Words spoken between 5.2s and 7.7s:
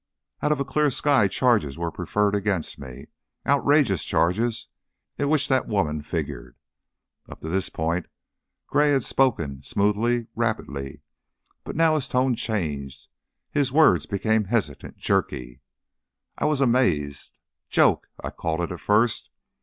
which that woman figured." Up to this